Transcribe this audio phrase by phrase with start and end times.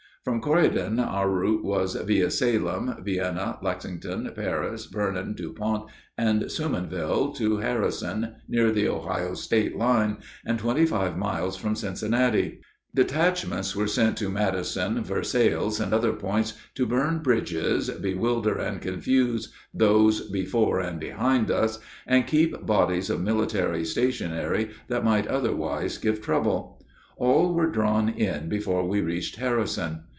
[0.23, 7.57] From Corydon our route was via Salem, Vienna, Lexington, Paris, Vernon, Dupont, and Sumanville to
[7.57, 12.59] Harrison, near the Ohio State line and twenty five miles from Cincinnati.
[12.93, 19.51] Detachments were sent to Madison, Versailles, and other points, to burn bridges, bewilder and confuse
[19.73, 26.21] those before and behind us, and keep bodies of military stationary that might otherwise give
[26.21, 26.77] trouble.
[27.17, 30.01] All were drawn in before we reached Harrison.